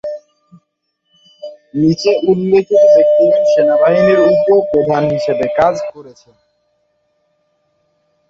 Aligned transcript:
নিচে 1.73 2.11
উল্লিখিত 2.29 2.83
ব্যক্তিগণ 2.95 3.43
সেনাবাহিনীর 3.51 4.19
উপ-প্রধান 4.27 5.03
হিসাবে 5.13 5.45
কাজ 5.59 5.75
করেছেন। 5.89 6.35